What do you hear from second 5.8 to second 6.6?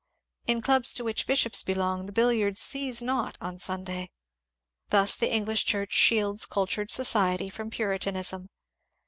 shields